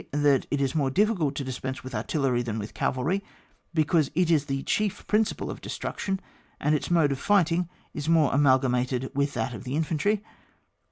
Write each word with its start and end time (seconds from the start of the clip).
That 0.13 0.47
it 0.49 0.59
is 0.59 0.73
niore 0.73 0.91
difficult 0.91 1.35
to 1.35 1.43
dispense 1.43 1.83
with 1.83 1.93
artillery 1.93 2.41
than 2.41 2.57
with 2.57 2.73
cavalry, 2.73 3.23
because 3.71 4.09
it 4.15 4.31
is 4.31 4.45
the 4.45 4.63
chief 4.63 5.05
principle 5.05 5.51
of 5.51 5.61
destruction, 5.61 6.19
and 6.59 6.73
its 6.73 6.89
mode 6.89 7.11
of 7.11 7.19
fighting 7.19 7.69
is 7.93 8.09
more 8.09 8.33
amal 8.33 8.59
gamated 8.59 9.13
with 9.13 9.35
that 9.35 9.53
of 9.53 9.67
infantry. 9.67 10.23